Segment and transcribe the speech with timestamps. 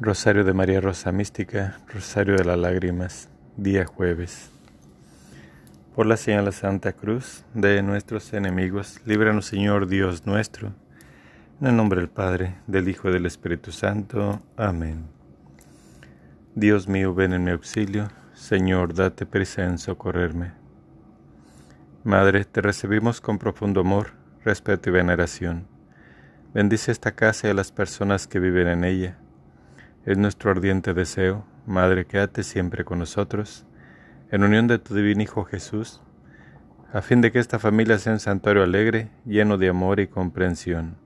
[0.00, 4.50] Rosario de María Rosa Mística, Rosario de las Lágrimas, día jueves.
[5.94, 10.72] Por la señal de Santa Cruz de nuestros enemigos, líbranos Señor Dios nuestro,
[11.60, 14.42] en el nombre del Padre, del Hijo y del Espíritu Santo.
[14.56, 15.04] Amén.
[16.54, 20.52] Dios mío, ven en mi auxilio, Señor, date prisa en socorrerme.
[22.02, 25.68] Madre, te recibimos con profundo amor, respeto y veneración.
[26.54, 29.21] Bendice esta casa y a las personas que viven en ella
[30.04, 33.64] es nuestro ardiente deseo, Madre, quédate siempre con nosotros,
[34.32, 36.00] en unión de tu divino Hijo Jesús,
[36.92, 40.96] a fin de que esta familia sea un santuario alegre, lleno de amor y comprensión.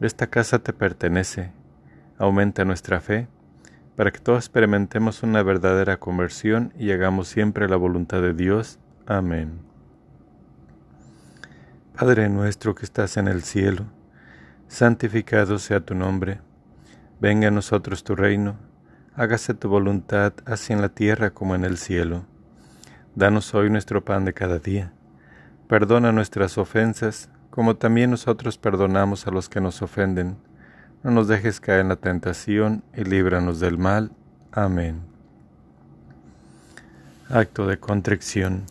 [0.00, 1.52] Esta casa te pertenece,
[2.18, 3.28] aumenta nuestra fe,
[3.94, 8.80] para que todos experimentemos una verdadera conversión y hagamos siempre la voluntad de Dios.
[9.06, 9.60] Amén.
[11.96, 13.84] Padre nuestro que estás en el cielo,
[14.66, 16.40] santificado sea tu nombre
[17.22, 18.56] Venga a nosotros tu reino,
[19.14, 22.24] hágase tu voluntad así en la tierra como en el cielo.
[23.14, 24.92] Danos hoy nuestro pan de cada día.
[25.68, 30.36] Perdona nuestras ofensas, como también nosotros perdonamos a los que nos ofenden.
[31.04, 34.10] No nos dejes caer en la tentación y líbranos del mal.
[34.50, 35.02] Amén.
[37.28, 38.64] Acto de contrición.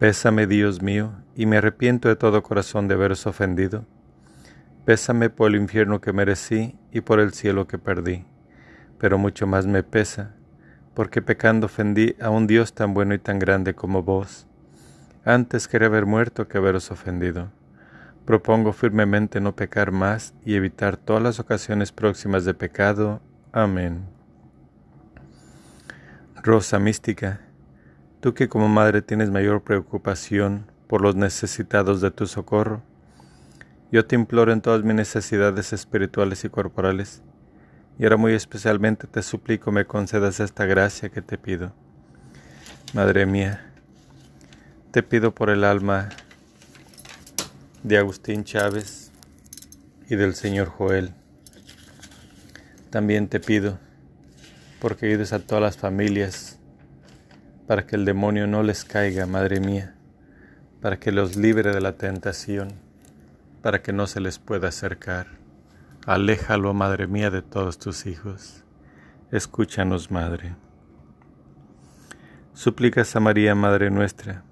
[0.00, 3.86] Pésame, Dios mío, y me arrepiento de todo corazón de haberos ofendido
[4.84, 8.26] Pésame por el infierno que merecí y por el cielo que perdí,
[8.98, 10.34] pero mucho más me pesa,
[10.92, 14.46] porque pecando ofendí a un Dios tan bueno y tan grande como vos.
[15.24, 17.50] Antes quería haber muerto que haberos ofendido.
[18.26, 23.22] Propongo firmemente no pecar más y evitar todas las ocasiones próximas de pecado.
[23.52, 24.04] Amén.
[26.42, 27.40] Rosa mística,
[28.20, 32.82] tú que como madre tienes mayor preocupación por los necesitados de tu socorro,
[33.94, 37.22] yo te imploro en todas mis necesidades espirituales y corporales,
[37.96, 41.72] y ahora muy especialmente te suplico me concedas esta gracia que te pido.
[42.92, 43.72] Madre mía,
[44.90, 46.08] te pido por el alma
[47.84, 49.12] de Agustín Chávez
[50.10, 51.12] y del señor Joel.
[52.90, 53.78] También te pido
[54.80, 56.58] porque ayudes a todas las familias
[57.68, 59.94] para que el demonio no les caiga, Madre mía,
[60.80, 62.83] para que los libre de la tentación
[63.64, 65.26] para que no se les pueda acercar.
[66.04, 68.62] Aléjalo, Madre mía, de todos tus hijos.
[69.30, 70.54] Escúchanos, Madre.
[72.52, 74.44] Súplicas a María, Madre nuestra.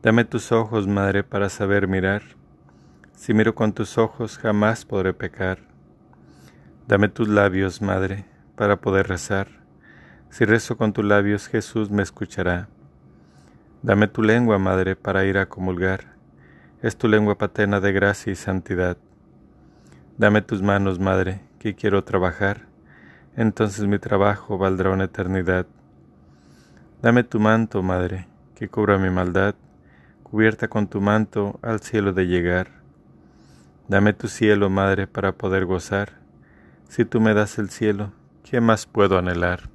[0.00, 2.22] Dame tus ojos, Madre, para saber mirar.
[3.16, 5.58] Si miro con tus ojos, jamás podré pecar.
[6.86, 9.48] Dame tus labios, Madre, para poder rezar.
[10.30, 12.68] Si rezo con tus labios, Jesús me escuchará.
[13.82, 16.13] Dame tu lengua, Madre, para ir a comulgar
[16.84, 18.98] es tu lengua paterna de gracia y santidad.
[20.18, 22.66] Dame tus manos, Madre, que quiero trabajar,
[23.36, 25.66] entonces mi trabajo valdrá una eternidad.
[27.00, 29.54] Dame tu manto, Madre, que cubra mi maldad,
[30.24, 32.68] cubierta con tu manto al cielo de llegar.
[33.88, 36.18] Dame tu cielo, Madre, para poder gozar.
[36.90, 38.12] Si tú me das el cielo,
[38.42, 39.70] ¿qué más puedo anhelar?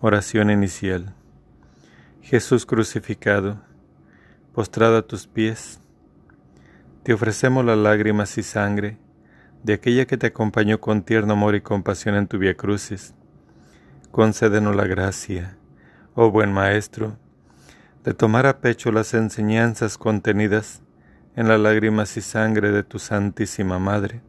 [0.00, 1.12] Oración inicial.
[2.22, 3.67] Jesús crucificado,
[4.58, 5.78] postrado a tus pies,
[7.04, 8.98] te ofrecemos las lágrimas y sangre
[9.62, 13.14] de aquella que te acompañó con tierno amor y compasión en tu vía crucis.
[14.10, 15.56] Concédenos la gracia,
[16.16, 17.16] oh buen Maestro,
[18.02, 20.82] de tomar a pecho las enseñanzas contenidas
[21.36, 24.22] en las lágrimas y sangre de tu Santísima Madre,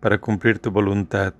[0.00, 1.32] para cumplir tu voluntad,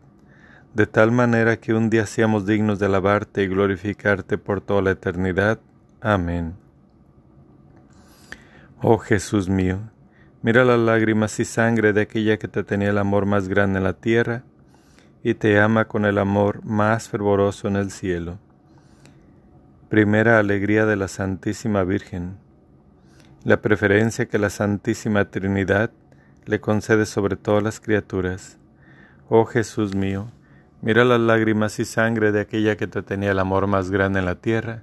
[0.72, 4.92] de tal manera que un día seamos dignos de alabarte y glorificarte por toda la
[4.92, 5.58] eternidad.
[6.00, 6.63] Amén.
[8.86, 9.78] Oh Jesús mío,
[10.42, 13.84] mira las lágrimas y sangre de aquella que te tenía el amor más grande en
[13.84, 14.42] la tierra
[15.22, 18.38] y te ama con el amor más fervoroso en el cielo.
[19.88, 22.36] Primera alegría de la Santísima Virgen,
[23.42, 25.90] la preferencia que la Santísima Trinidad
[26.44, 28.58] le concede sobre todas las criaturas.
[29.30, 30.30] Oh Jesús mío,
[30.82, 34.26] mira las lágrimas y sangre de aquella que te tenía el amor más grande en
[34.26, 34.82] la tierra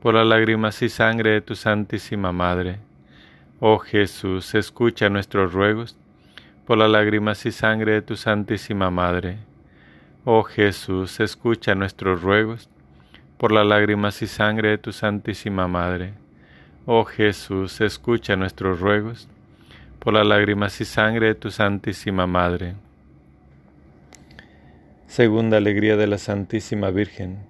[0.00, 2.78] por las lágrimas y sangre de tu Santísima Madre.
[3.60, 5.96] Oh Jesús, escucha nuestros ruegos,
[6.66, 9.38] por las lágrimas y sangre de tu Santísima Madre.
[10.24, 12.70] Oh Jesús, escucha nuestros ruegos
[13.36, 16.14] por las lágrimas y sangre de tu Santísima Madre.
[16.86, 19.28] Oh Jesús, escucha nuestros ruegos
[19.98, 22.74] por las lágrimas y sangre de tu Santísima Madre.
[25.06, 27.49] Segunda alegría de la Santísima Virgen.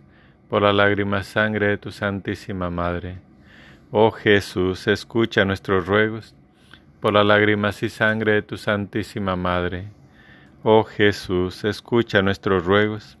[0.51, 3.19] por las lágrimas y sangre de tu Santísima Madre.
[3.89, 6.35] Oh Jesús, escucha nuestros ruegos
[6.99, 9.85] por las lágrimas y sangre de tu Santísima Madre.
[10.61, 13.17] Oh Jesús, escucha nuestros ruegos,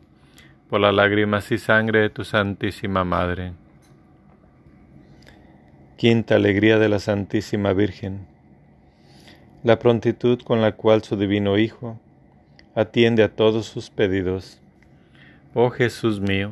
[0.69, 3.53] por las lágrimas y sangre de tu Santísima Madre.
[5.95, 8.27] Quinta alegría de la Santísima Virgen.
[9.63, 11.97] La prontitud con la cual su divino Hijo
[12.75, 14.59] atiende a todos sus pedidos.
[15.53, 16.51] Oh Jesús mío,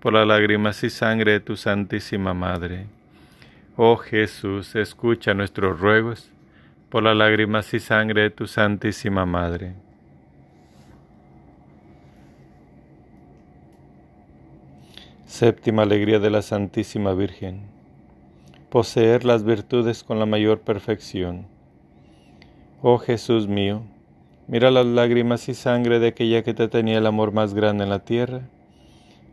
[0.00, 2.86] por las lágrimas y sangre de tu Santísima Madre.
[3.76, 6.30] Oh Jesús, escucha nuestros ruegos
[6.88, 9.74] por las lágrimas y sangre de tu Santísima Madre.
[15.26, 17.78] Séptima alegría de la Santísima Virgen
[18.68, 21.46] poseer las virtudes con la mayor perfección.
[22.82, 23.82] Oh Jesús mío,
[24.46, 27.90] mira las lágrimas y sangre de aquella que te tenía el amor más grande en
[27.90, 28.42] la tierra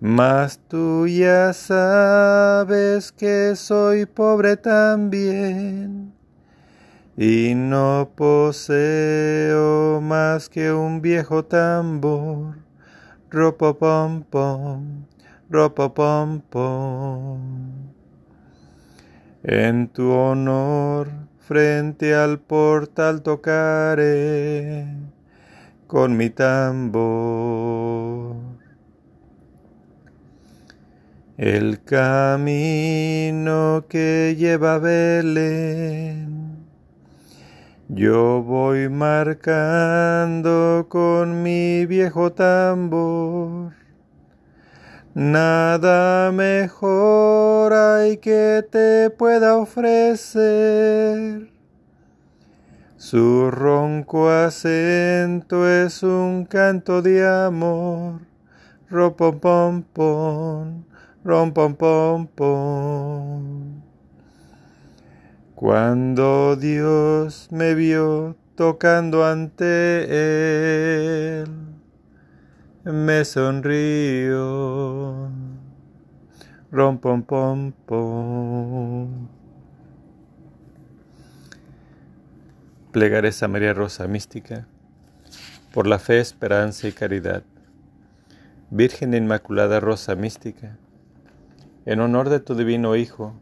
[0.00, 6.12] Mas tú ya sabes que soy pobre también
[7.16, 12.58] y no poseo más que un viejo tambor.
[13.30, 15.06] Ropa pom pom,
[15.48, 17.40] ropa pom pom.
[19.42, 24.86] En tu honor, frente al portal tocaré
[25.86, 26.96] con mi tambor.
[31.36, 36.36] El camino que lleva a Belén
[37.88, 43.74] yo voy marcando con mi viejo tambor.
[45.14, 51.52] Nada mejor hay que te pueda ofrecer.
[52.96, 58.22] Su ronco acento es un canto de amor.
[59.28, 59.84] Pom,
[61.26, 63.82] rom pom pom pom.
[65.56, 70.06] Cuando Dios me vio tocando ante
[71.42, 71.48] Él,
[72.84, 75.28] me sonrió.
[76.70, 79.28] Rom pom pom pom.
[82.92, 84.68] Plegares a María Rosa Mística,
[85.72, 87.42] por la fe, esperanza y caridad.
[88.70, 90.78] Virgen Inmaculada Rosa Mística,
[91.86, 93.32] en honor de tu divino Hijo,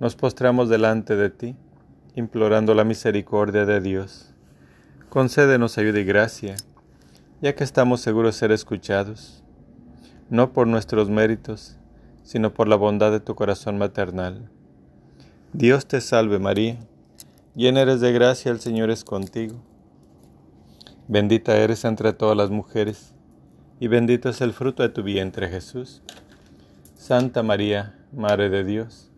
[0.00, 1.56] nos postramos delante de ti,
[2.14, 4.32] implorando la misericordia de Dios.
[5.10, 6.56] Concédenos ayuda y gracia,
[7.42, 9.42] ya que estamos seguros de ser escuchados,
[10.30, 11.76] no por nuestros méritos,
[12.22, 14.48] sino por la bondad de tu corazón maternal.
[15.52, 16.78] Dios te salve María
[17.58, 19.56] Llena eres de gracia, el Señor es contigo.
[21.08, 23.14] Bendita eres entre todas las mujeres,
[23.80, 26.00] y bendito es el fruto de tu vientre Jesús.
[26.98, 29.12] Santa María, Madre de Dios,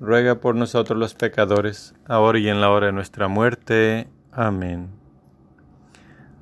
[0.00, 4.08] ruega por nosotros los pecadores, ahora y en la hora de nuestra muerte.
[4.32, 4.88] Amén.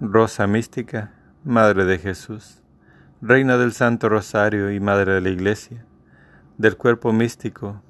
[0.00, 2.62] Rosa mística, Madre de Jesús,
[3.20, 5.84] Reina del Santo Rosario y Madre de la Iglesia,
[6.58, 7.82] del cuerpo místico,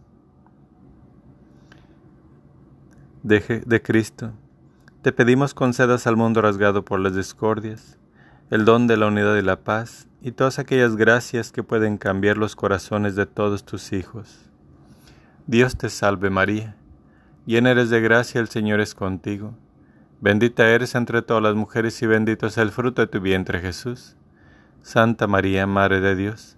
[3.23, 4.33] de, Cristo,
[5.03, 7.99] te pedimos concedas al mundo rasgado por las discordias,
[8.51, 12.39] el don de la unidad y la paz, y todas aquellas gracias que pueden cambiar
[12.39, 14.49] los corazones de todos tus hijos.
[15.47, 16.77] Dios te salve María,
[17.45, 19.55] llena eres de gracia, el Señor es contigo.
[20.23, 24.17] Bendita eres entre todas las mujeres y bendito es el fruto de tu vientre Jesús.
[24.81, 26.57] Santa María, Madre de Dios,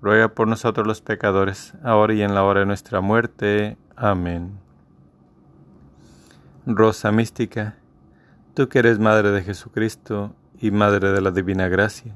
[0.00, 3.76] ruega por nosotros los pecadores, ahora y en la hora de nuestra muerte.
[3.96, 4.60] Amén.
[6.66, 7.78] Rosa mística,
[8.54, 12.14] tú que eres Madre de Jesucristo y Madre de la Divina Gracia,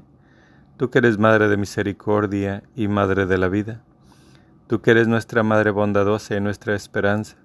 [0.77, 3.81] tú que eres Madre de Misericordia y Madre de la Vida,
[4.67, 7.37] tú que eres nuestra Madre bondadosa y nuestra esperanza,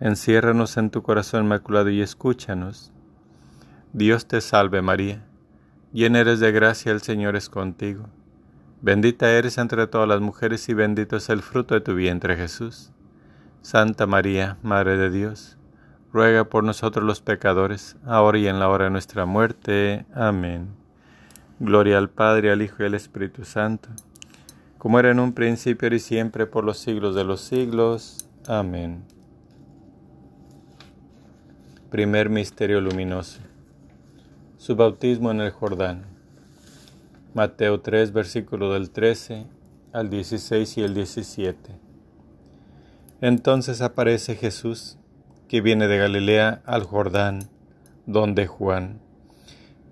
[0.00, 2.92] enciérranos en tu corazón inmaculado y escúchanos.
[3.92, 5.24] Dios te salve María,
[5.92, 8.08] llena eres de gracia, el Señor es contigo.
[8.80, 12.90] Bendita eres entre todas las mujeres y bendito es el fruto de tu vientre Jesús.
[13.60, 15.56] Santa María, Madre de Dios,
[16.12, 20.04] ruega por nosotros los pecadores, ahora y en la hora de nuestra muerte.
[20.14, 20.81] Amén.
[21.64, 23.88] Gloria al Padre, al Hijo y al Espíritu Santo,
[24.78, 28.26] como era en un principio y siempre por los siglos de los siglos.
[28.48, 29.04] Amén.
[31.88, 33.42] Primer Misterio Luminoso.
[34.58, 36.02] Su bautismo en el Jordán.
[37.32, 39.46] Mateo 3, versículo del 13
[39.92, 41.78] al 16 y el 17.
[43.20, 44.98] Entonces aparece Jesús
[45.46, 47.48] que viene de Galilea al Jordán,
[48.06, 48.98] donde Juan,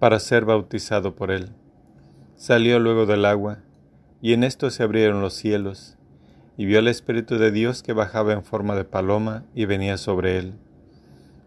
[0.00, 1.52] para ser bautizado por él.
[2.40, 3.58] Salió luego del agua,
[4.22, 5.98] y en esto se abrieron los cielos,
[6.56, 10.38] y vio al Espíritu de Dios que bajaba en forma de paloma y venía sobre
[10.38, 10.54] él.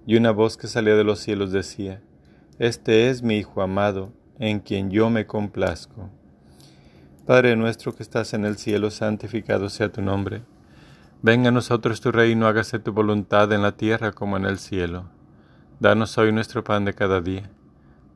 [0.06, 2.04] Y una voz que salía de los cielos decía,
[2.60, 6.12] Este es mi Hijo amado, en quien yo me complazco.
[7.26, 10.44] Padre nuestro que estás en el cielo, santificado sea tu nombre
[11.24, 15.06] Venga a nosotros tu reino, hágase tu voluntad en la tierra como en el cielo.
[15.80, 17.50] Danos hoy nuestro pan de cada día.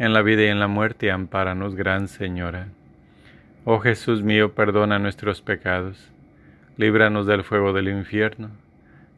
[0.00, 2.68] en la vida y en la muerte, ampáranos, Gran Señora.
[3.66, 6.10] Oh Jesús mío, perdona nuestros pecados,
[6.78, 8.48] líbranos del fuego del infierno,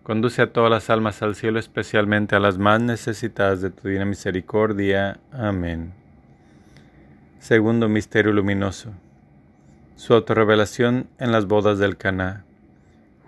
[0.03, 4.05] conduce a todas las almas al cielo, especialmente a las más necesitadas de tu divina
[4.05, 5.21] misericordia.
[5.31, 5.93] Amén.
[7.39, 8.91] Segundo misterio luminoso.
[9.95, 12.45] Su autorrevelación en las bodas del Caná.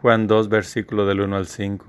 [0.03, 1.87] Juan 2, versículo del 1 al 5.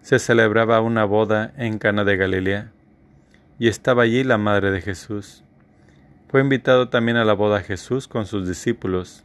[0.00, 2.73] Se celebraba una boda en Cana de Galilea
[3.58, 5.44] y estaba allí la madre de Jesús.
[6.28, 9.24] Fue invitado también a la boda Jesús con sus discípulos,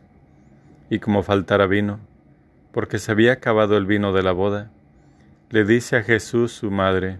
[0.90, 2.00] y como faltara vino,
[2.72, 4.70] porque se había acabado el vino de la boda,
[5.50, 7.18] le dice a Jesús su madre,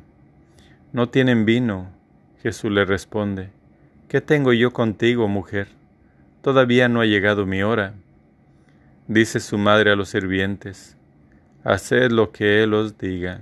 [0.94, 1.90] No tienen vino.
[2.44, 3.50] Jesús le responde,
[4.08, 5.68] ¿Qué tengo yo contigo, mujer?
[6.42, 7.94] Todavía no ha llegado mi hora.
[9.08, 10.96] Dice su madre a los sirvientes,
[11.64, 13.42] Haced lo que Él os diga.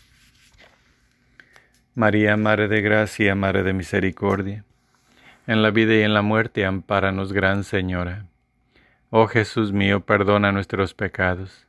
[1.93, 4.63] María, Madre de Gracia, Madre de Misericordia,
[5.45, 8.27] en la vida y en la muerte, ampáranos, Gran Señora.
[9.09, 11.67] Oh Jesús mío, perdona nuestros pecados,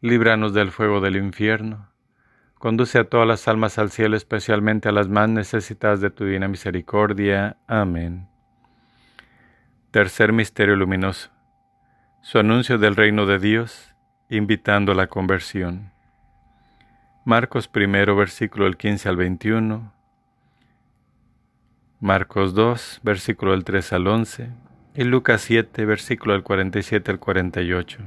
[0.00, 1.90] líbranos del fuego del infierno,
[2.54, 6.48] conduce a todas las almas al cielo, especialmente a las más necesitadas de tu divina
[6.48, 7.58] misericordia.
[7.66, 8.28] Amén.
[9.90, 11.28] Tercer misterio luminoso.
[12.22, 13.94] Su anuncio del reino de Dios,
[14.30, 15.89] invitando a la conversión.
[17.30, 19.92] Marcos primero, versículo del 15 al 21.
[22.00, 24.50] Marcos 2, versículo del 3 al 11,
[24.96, 27.98] y Lucas 7, versículo del 47 al 48.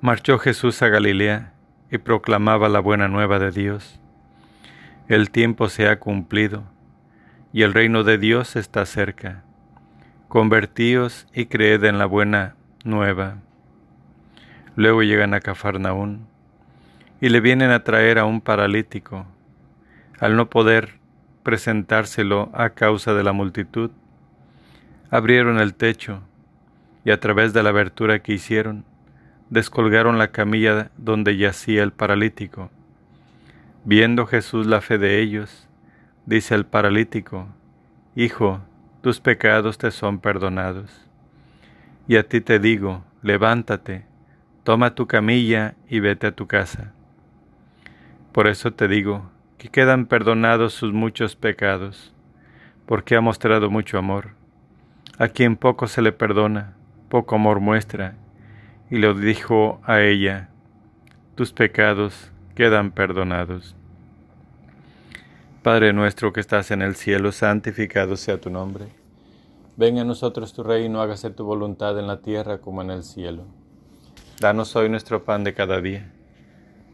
[0.00, 1.54] Marchó Jesús a Galilea
[1.90, 3.98] y proclamaba la buena nueva de Dios.
[5.08, 6.70] El tiempo se ha cumplido
[7.52, 9.42] y el reino de Dios está cerca.
[10.28, 12.54] Convertíos y creed en la buena
[12.84, 13.38] nueva.
[14.76, 16.37] Luego llegan a Cafarnaún
[17.20, 19.26] y le vienen a traer a un paralítico.
[20.20, 20.98] Al no poder
[21.48, 23.90] presentárselo a causa de la multitud.
[25.10, 26.20] Abrieron el techo
[27.04, 28.84] y a través de la abertura que hicieron,
[29.48, 32.70] descolgaron la camilla donde yacía el paralítico.
[33.84, 35.68] Viendo Jesús la fe de ellos,
[36.26, 37.48] dice el paralítico,
[38.14, 38.60] Hijo,
[39.00, 41.08] tus pecados te son perdonados.
[42.06, 44.04] Y a ti te digo, levántate,
[44.64, 46.92] toma tu camilla y vete a tu casa.
[48.32, 52.14] Por eso te digo, que quedan perdonados sus muchos pecados,
[52.86, 54.30] porque ha mostrado mucho amor.
[55.18, 56.76] A quien poco se le perdona,
[57.08, 58.16] poco amor muestra,
[58.90, 60.50] y le dijo a ella,
[61.34, 63.74] tus pecados quedan perdonados.
[65.62, 68.86] Padre nuestro que estás en el cielo, santificado sea tu nombre.
[69.76, 73.44] Venga a nosotros tu reino, hágase tu voluntad en la tierra como en el cielo.
[74.40, 76.12] Danos hoy nuestro pan de cada día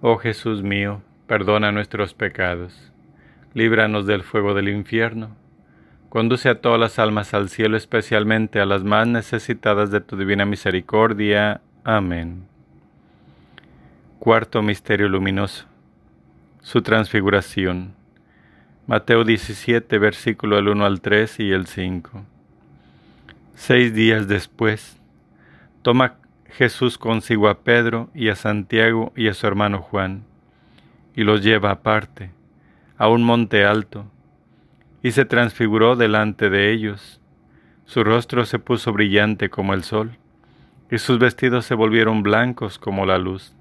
[0.00, 2.92] Oh Jesús mío, perdona nuestros pecados,
[3.54, 5.36] líbranos del fuego del infierno
[6.10, 10.44] Conduce a todas las almas al cielo, especialmente a las más necesitadas de tu divina
[10.44, 11.60] misericordia.
[11.84, 12.48] Amén.
[14.18, 15.66] Cuarto Misterio Luminoso.
[16.62, 17.94] Su transfiguración.
[18.88, 22.24] Mateo 17, versículo del 1 al 3 y el 5.
[23.54, 25.00] Seis días después,
[25.82, 26.16] toma
[26.50, 30.24] Jesús consigo a Pedro y a Santiago y a su hermano Juan,
[31.14, 32.30] y los lleva aparte,
[32.98, 34.06] a un monte alto,
[35.02, 37.20] y se transfiguró delante de ellos.
[37.84, 40.18] Su rostro se puso brillante como el sol,
[40.90, 43.54] y sus vestidos se volvieron blancos como la luz.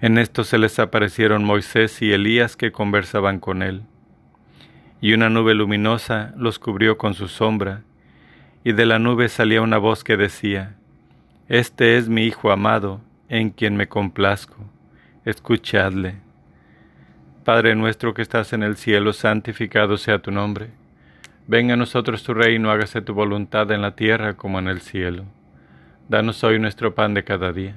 [0.00, 3.82] En esto se les aparecieron Moisés y Elías que conversaban con él,
[5.00, 7.82] y una nube luminosa los cubrió con su sombra,
[8.64, 10.76] y de la nube salía una voz que decía,
[11.48, 14.56] Este es mi Hijo amado, en quien me complazco,
[15.26, 16.14] escuchadle.
[17.44, 20.70] Padre nuestro que estás en el cielo, santificado sea tu nombre.
[21.46, 25.24] Venga a nosotros tu reino, hágase tu voluntad en la tierra como en el cielo.
[26.08, 27.76] Danos hoy nuestro pan de cada día.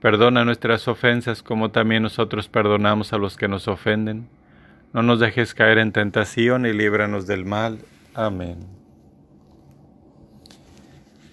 [0.00, 4.26] Perdona nuestras ofensas como también nosotros perdonamos a los que nos ofenden.
[4.94, 7.78] No nos dejes caer en tentación y líbranos del mal.
[8.14, 8.75] Amén.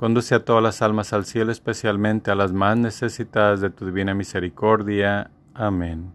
[0.00, 4.14] conduce a todas las almas al cielo, especialmente a las más necesitadas de tu divina
[4.14, 5.30] misericordia.
[5.52, 6.14] Amén.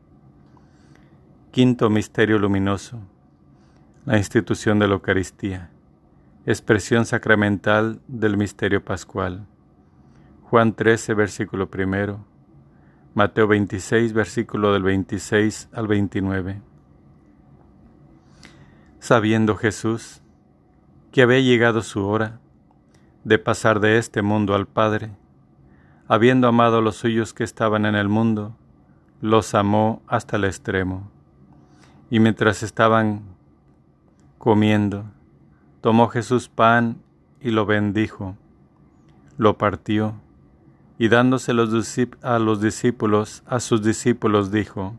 [1.52, 3.00] Quinto Misterio Luminoso.
[4.08, 5.70] La institución de la Eucaristía.
[6.48, 9.46] Expresión sacramental del misterio pascual.
[10.50, 12.26] Juan 13, versículo primero.
[13.14, 16.60] Mateo 26, versículo del 26 al 29.
[18.98, 20.24] Sabiendo Jesús
[21.12, 22.40] que había llegado su hora
[23.26, 25.10] de pasar de este mundo al Padre,
[26.08, 28.56] habiendo amado a los suyos que estaban en el mundo,
[29.20, 31.10] los amó hasta el extremo.
[32.12, 33.24] Y mientras estaban
[34.38, 35.06] comiendo,
[35.82, 37.02] tomó Jesús pan
[37.42, 38.38] y lo bendijo,
[39.38, 40.14] lo partió,
[41.00, 44.94] y dándose a los discípulos, a sus discípulos dijo,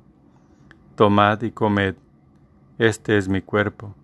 [0.97, 1.95] Tomad y comed,
[2.79, 3.95] este es mi cuerpo.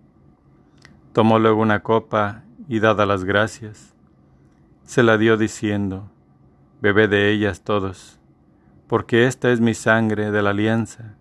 [1.11, 3.92] Tomó luego una copa y dada las gracias,
[4.85, 6.09] se la dio diciendo,
[6.81, 8.19] Bebed de ellas todos,
[8.87, 11.15] porque esta es mi sangre de la alianza,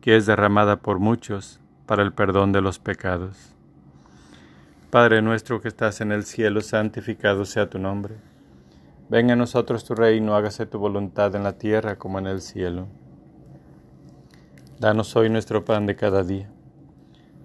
[0.00, 3.54] que es derramada por muchos para el perdón de los pecados.
[4.90, 8.16] Padre nuestro que estás en el cielo, santificado sea tu nombre.
[9.08, 12.86] Venga a nosotros tu reino, hágase tu voluntad en la tierra como en el cielo.
[14.78, 16.50] Danos hoy nuestro pan de cada día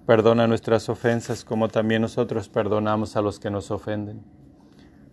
[0.05, 4.21] Perdona nuestras ofensas como también nosotros perdonamos a los que nos ofenden.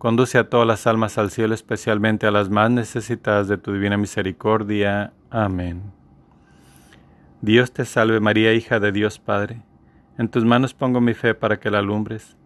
[0.00, 3.98] Conduce a todas las almas al cielo, especialmente a las más necesitadas de tu divina
[3.98, 5.12] misericordia.
[5.28, 5.92] Amén.
[7.42, 9.60] Dios te salve María, hija de Dios Padre.
[10.16, 12.38] En tus manos pongo mi fe para que la alumbres.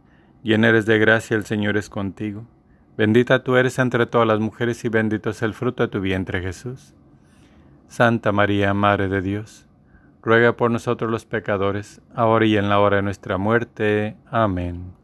[0.43, 2.45] Llena eres de gracia, el Señor es contigo.
[2.97, 6.43] Bendita tú eres entre todas las mujeres y bendito es el fruto de tu vientre
[6.43, 6.93] Jesús.
[7.87, 9.69] Santa María, Madre de Dios,
[10.23, 14.17] ruega por nosotros los pecadores, ahora y en la hora de nuestra muerte.
[14.29, 15.04] Amén.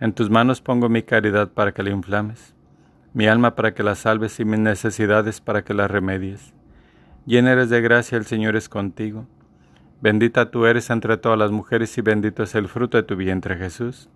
[0.00, 2.54] en tus manos pongo mi caridad para que la inflames,
[3.12, 6.52] mi alma para que la salves y mis necesidades para que las remedies.
[7.26, 9.26] Llena eres de gracia, el Señor es contigo.
[10.00, 13.56] Bendita tú eres entre todas las mujeres y bendito es el fruto de tu vientre
[13.56, 14.10] Jesús.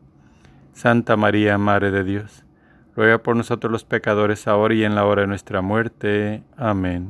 [0.74, 2.45] Santa María, Madre de Dios,
[2.95, 6.43] ruega por nosotros los pecadores ahora y en la hora de nuestra muerte.
[6.57, 7.09] Amén.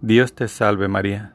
[0.00, 1.34] Dios te salve María,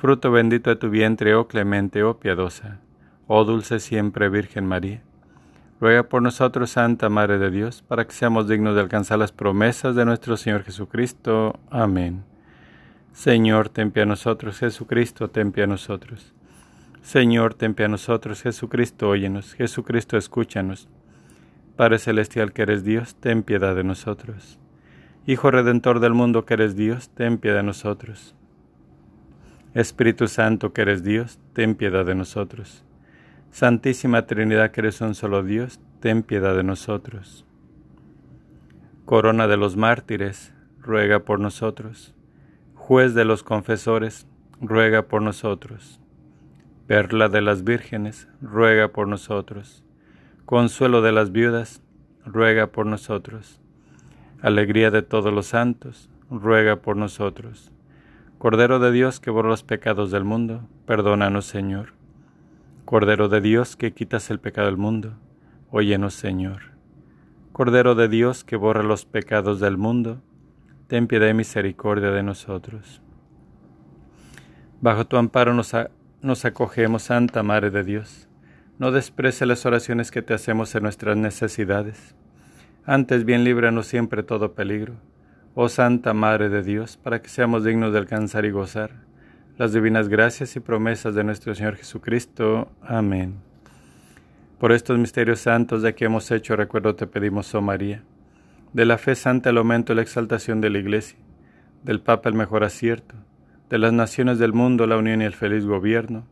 [0.00, 2.78] fruto bendito de tu vientre, oh clemente, oh piadosa.
[3.26, 5.02] Oh dulce siempre Virgen María,
[5.78, 9.94] ruega por nosotros, Santa Madre de Dios, para que seamos dignos de alcanzar las promesas
[9.94, 11.60] de nuestro Señor Jesucristo.
[11.70, 12.24] Amén.
[13.12, 16.32] Señor, ten a nosotros, Jesucristo, ten a nosotros.
[17.02, 20.88] Señor, ten a nosotros, Jesucristo, óyenos, Jesucristo, escúchanos.
[21.76, 24.58] Padre Celestial que eres Dios, ten piedad de nosotros.
[25.26, 28.34] Hijo Redentor del mundo que eres Dios, ten piedad de nosotros.
[29.72, 32.84] Espíritu Santo que eres Dios, ten piedad de nosotros.
[33.52, 37.46] Santísima Trinidad que eres un solo Dios, ten piedad de nosotros.
[39.04, 42.16] Corona de los mártires, ruega por nosotros.
[42.74, 44.26] Juez de los confesores,
[44.60, 46.00] ruega por nosotros.
[46.88, 49.84] Perla de las vírgenes, ruega por nosotros.
[50.46, 51.80] Consuelo de las viudas,
[52.26, 53.60] ruega por nosotros.
[54.42, 57.70] Alegría de todos los santos, ruega por nosotros.
[58.40, 61.92] Cordero de Dios que borra los pecados del mundo, perdónanos Señor.
[62.86, 65.12] Cordero de Dios que quitas el pecado del mundo,
[65.70, 66.62] óyenos Señor.
[67.52, 70.22] Cordero de Dios que borra los pecados del mundo,
[70.86, 73.02] ten piedad y misericordia de nosotros.
[74.80, 78.26] Bajo tu amparo nos, acogemos, Santa Madre de Dios.
[78.78, 82.14] No desprece las oraciones que te hacemos en nuestras necesidades.
[82.86, 84.94] Antes bien líbranos siempre todo peligro.
[85.54, 88.92] Oh Santa Madre de Dios, para que seamos dignos de alcanzar y gozar
[89.58, 92.70] las divinas gracias y promesas de nuestro Señor Jesucristo.
[92.80, 93.34] Amén.
[94.60, 98.04] Por estos misterios santos de que hemos hecho recuerdo te pedimos, oh María,
[98.72, 101.18] de la fe santa el aumento y la exaltación de la Iglesia,
[101.82, 103.16] del Papa el mejor acierto,
[103.68, 106.26] de las naciones del mundo la unión y el feliz gobierno,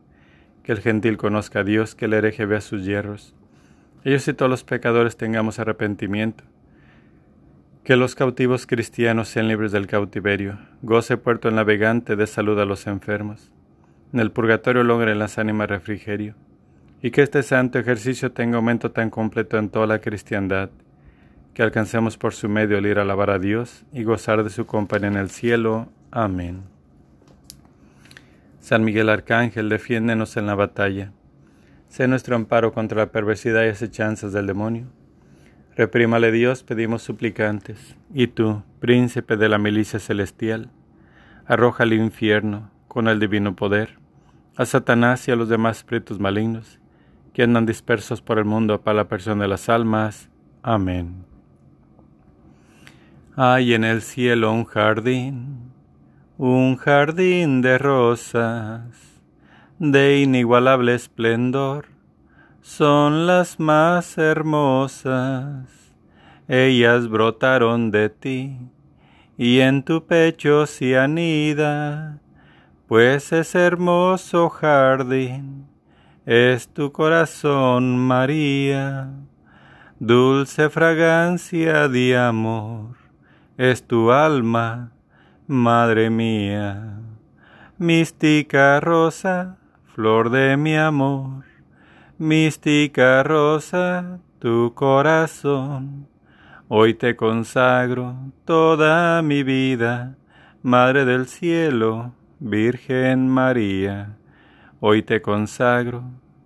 [0.63, 3.35] que el gentil conozca a Dios, que el hereje vea sus hierros,
[4.05, 6.45] ellos y todos los pecadores tengamos arrepentimiento,
[7.83, 12.65] que los cautivos cristianos sean libres del cautiverio, goce puerto el navegante de salud a
[12.65, 13.51] los enfermos,
[14.13, 16.35] en el purgatorio logren las ánimas refrigerio,
[17.01, 20.69] y que este santo ejercicio tenga aumento tan completo en toda la cristiandad,
[21.53, 24.65] que alcancemos por su medio el ir a alabar a Dios y gozar de su
[24.65, 25.89] compañía en el cielo.
[26.11, 26.63] Amén.
[28.61, 31.11] San Miguel Arcángel, defiéndenos en la batalla.
[31.87, 34.87] Sé nuestro amparo contra la perversidad y acechanzas del demonio.
[35.75, 37.95] Reprímale Dios, pedimos suplicantes.
[38.13, 40.69] Y tú, príncipe de la milicia celestial,
[41.45, 43.97] arroja al infierno, con el divino poder,
[44.57, 46.79] a Satanás y a los demás espíritus malignos
[47.33, 50.29] que andan dispersos por el mundo para la persona de las almas.
[50.61, 51.23] Amén.
[53.35, 55.71] Hay en el cielo un jardín,
[56.37, 58.83] un jardín de rosas,
[59.77, 61.85] de inigualable esplendor,
[62.69, 65.65] son las más hermosas,
[66.47, 68.57] ellas brotaron de ti,
[69.37, 72.19] y en tu pecho se anida,
[72.87, 75.69] pues es hermoso jardín
[76.29, 79.09] es tu corazón, María,
[79.99, 82.97] dulce fragancia de amor,
[83.57, 84.91] es tu alma,
[85.47, 86.99] Madre mía,
[87.79, 89.57] mística rosa,
[89.95, 91.48] flor de mi amor,
[92.19, 96.09] mística rosa, tu corazón,
[96.67, 98.13] hoy te consagro
[98.43, 100.17] toda mi vida,
[100.61, 104.17] Madre del cielo, Virgen María.
[104.81, 106.03] Hoy te consagro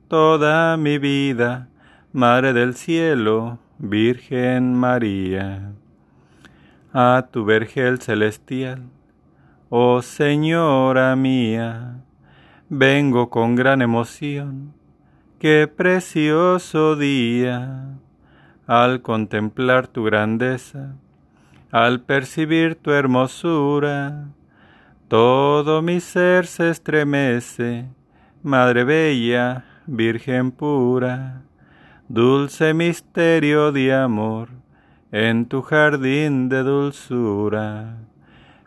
[0.08, 1.70] toda mi vida,
[2.12, 5.74] Madre del Cielo, Virgen María.
[6.94, 8.84] A tu vergel celestial,
[9.70, 12.04] oh Señora mía,
[12.70, 14.83] vengo con gran emoción,
[15.44, 17.98] qué precioso día,
[18.66, 20.96] al contemplar tu grandeza,
[21.70, 24.30] al percibir tu hermosura,
[25.10, 27.90] todo mi ser se estremece,
[28.42, 31.42] Madre Bella, Virgen pura,
[32.08, 34.48] dulce misterio de amor,
[35.12, 37.98] en tu jardín de dulzura.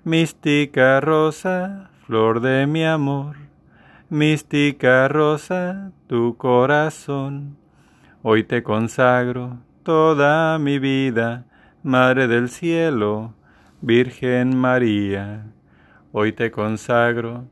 [0.05, 3.46] Mística rosa, flor de mi amor,
[4.09, 7.57] mística rosa, tu corazón.
[8.23, 11.47] Hoy te consagro toda mi vida,
[11.83, 13.35] Madre del cielo,
[13.81, 15.47] Virgen María.
[16.13, 17.45] Hoy te consagro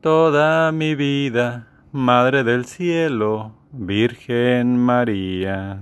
[0.00, 5.80] toda mi vida, Madre del Cielo, Virgen María.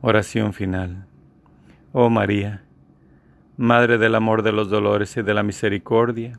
[0.00, 1.06] Oración final.
[1.92, 2.64] Oh María,
[3.56, 6.38] Madre del amor de los dolores y de la misericordia,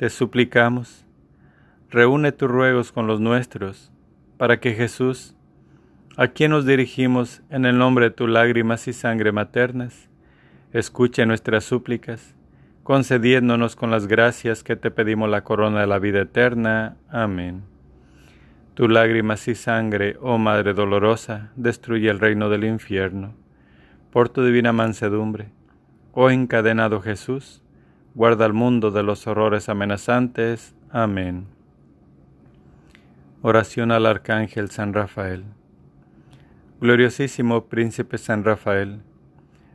[0.00, 1.04] te suplicamos,
[1.90, 3.92] reúne tus ruegos con los nuestros,
[4.38, 5.36] para que Jesús,
[6.16, 10.08] a quien nos dirigimos en el nombre de tus lágrimas y sangre maternas,
[10.72, 12.34] escuche nuestras súplicas
[12.82, 16.96] concediéndonos con las gracias que te pedimos la corona de la vida eterna.
[17.10, 17.64] Amén.
[18.72, 23.34] Tu lágrimas y sangre, oh Madre dolorosa, destruye el reino del infierno.
[24.10, 25.50] Por tu divina mansedumbre,
[26.12, 27.59] oh encadenado Jesús,
[28.14, 30.74] guarda al mundo de los horrores amenazantes.
[30.90, 31.46] Amén.
[33.42, 35.44] Oración al Arcángel San Rafael.
[36.80, 39.02] Gloriosísimo Príncipe San Rafael,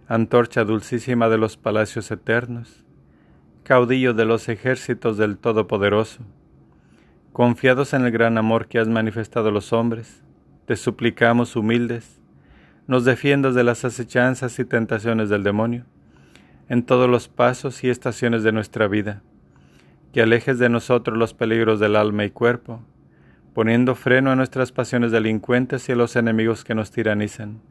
[0.07, 2.83] antorcha dulcísima de los palacios eternos,
[3.63, 6.23] caudillo de los ejércitos del Todopoderoso,
[7.31, 10.23] confiados en el gran amor que has manifestado a los hombres,
[10.65, 12.19] te suplicamos humildes,
[12.87, 15.85] nos defiendas de las acechanzas y tentaciones del demonio,
[16.69, 19.21] en todos los pasos y estaciones de nuestra vida,
[20.13, 22.81] que alejes de nosotros los peligros del alma y cuerpo,
[23.53, 27.61] poniendo freno a nuestras pasiones delincuentes y a los enemigos que nos tiranizan,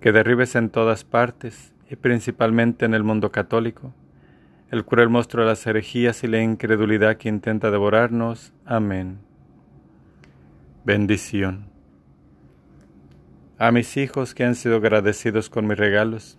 [0.00, 3.92] que derribes en todas partes, y principalmente en el mundo católico,
[4.70, 8.52] el cruel monstruo de las herejías y la incredulidad que intenta devorarnos.
[8.64, 9.18] Amén.
[10.84, 11.68] Bendición.
[13.58, 16.38] A mis hijos que han sido agradecidos con mis regalos,